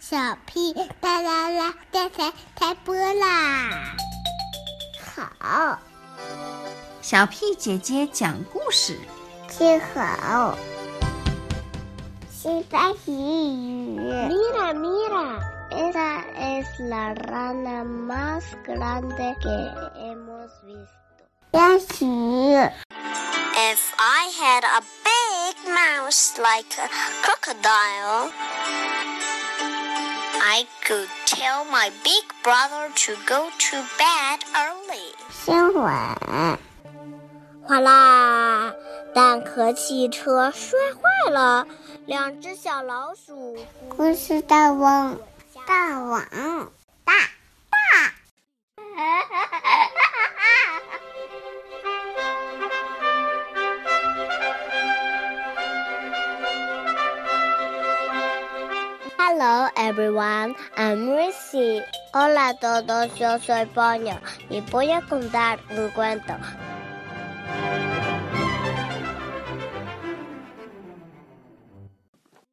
[0.00, 3.96] 小屁哒啦啦，电台开播啦！
[5.14, 5.78] 好，
[7.02, 8.98] 小屁姐姐讲故事，
[9.48, 10.56] 听好。
[12.30, 13.98] 西班牙语
[14.28, 15.40] ，Mira mira,
[15.70, 19.50] esa es la rana más grande que
[19.98, 20.88] hemos visto。
[21.52, 22.72] 开始。
[23.60, 26.88] If I had a big mouse like a
[27.22, 28.30] crocodile.
[30.50, 35.12] I could tell my big brother to go to bed early.
[35.30, 36.58] 新闻，
[37.66, 38.72] 哗啦！
[39.14, 41.66] 蛋壳汽车摔坏了，
[42.06, 43.58] 两只小老鼠。
[43.94, 45.18] 故事大王，
[45.66, 46.24] 大王，
[47.04, 47.12] 大
[47.68, 48.14] 大。
[59.48, 61.80] Hello everyone, I'm Ricky.
[62.12, 66.34] Hola a todos, yo soy Pollo y voy a contar un cuento.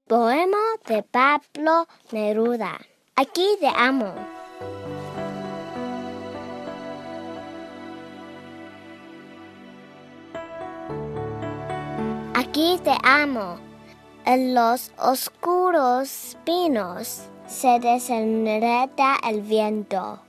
[0.08, 2.80] Poema de Pablo Neruda.
[3.18, 4.14] Aquí te amo.
[12.34, 13.65] Aquí te amo.
[14.28, 20.20] En los oscuros pinos se desenreda el viento.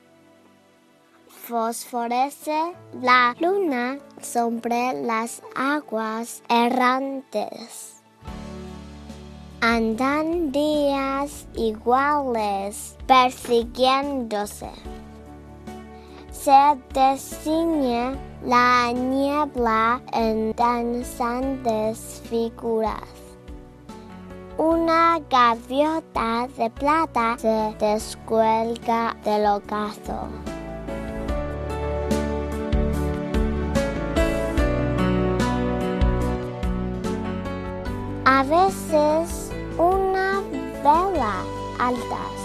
[1.29, 8.03] Fosforece la luna sobre las aguas errantes.
[9.63, 14.69] Andan días iguales persiguiéndose.
[16.31, 23.26] Se designe la niebla en danzantes figuras.
[24.59, 30.31] Una gaviota de plata se descuelga del ocaso.
[38.25, 40.41] A veces una
[40.83, 41.43] vela
[41.79, 42.37] altas,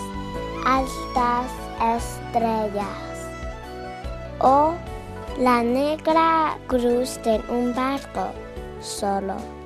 [0.66, 1.49] altas
[1.95, 3.29] estrellas.
[4.39, 4.73] O
[5.39, 8.31] la negra cruz de un barco
[8.81, 9.60] solo.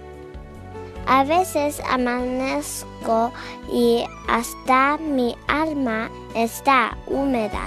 [1.07, 3.31] A veces amanezco
[3.71, 7.61] y hasta mi alma está húmeda.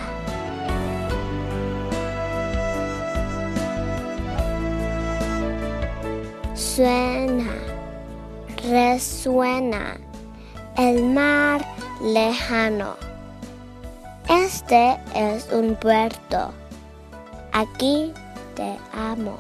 [6.54, 7.54] Suena,
[8.68, 9.96] resuena
[10.76, 11.64] el mar
[12.02, 12.96] lejano.
[14.28, 16.52] Este es un puerto.
[17.52, 18.12] Aquí
[18.56, 19.38] te amo.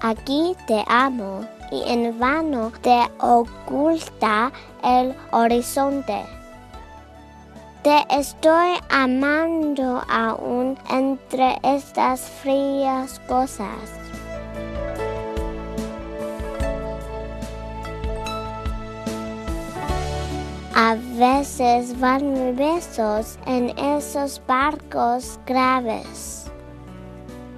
[0.00, 4.52] Aquí te amo y en vano te oculta
[4.84, 6.22] el horizonte.
[7.82, 13.98] Te estoy amando aún entre estas frías cosas.
[20.74, 26.41] A veces van besos en esos barcos graves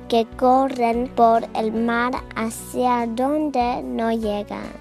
[0.09, 4.73] que corren por el mar hacia donde no llegan.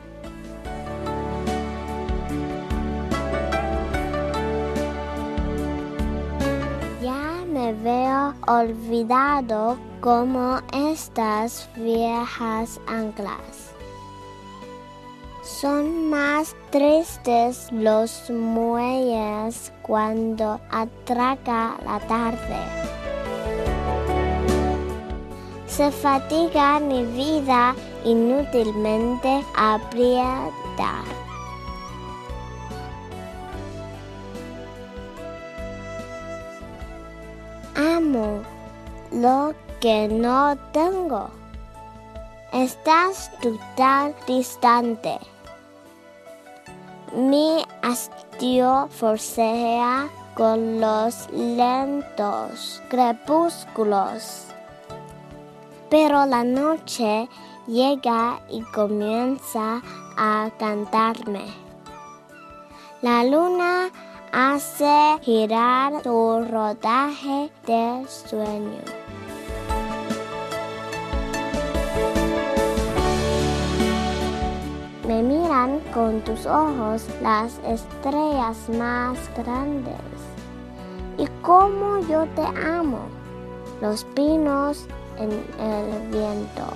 [7.01, 13.71] Ya me veo olvidado como estas viejas anclas.
[15.43, 23.02] Son más tristes los muelles cuando atraca la tarde
[25.75, 27.73] se fatiga mi vida
[28.05, 31.03] inútilmente aprieta.
[37.75, 38.43] Amo
[39.11, 41.31] lo que no tengo.
[42.51, 45.17] Estás tú tan distante.
[47.15, 54.52] Mi hastío forcejea con los lentos crepúsculos
[55.93, 57.29] pero la noche
[57.67, 59.79] llega y comienza
[60.17, 61.45] a cantarme.
[63.03, 63.91] La luna
[64.31, 68.81] hace girar su rodaje de sueño.
[75.07, 80.01] Me miran con tus ojos las estrellas más grandes.
[81.19, 83.01] Y como yo te amo,
[83.79, 84.87] los pinos
[85.17, 86.73] en el viento.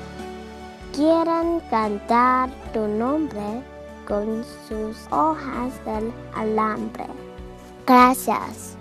[0.93, 3.61] Quieren cantar tu nombre
[4.07, 7.05] con sus hojas del alambre.
[7.85, 8.77] Gracias.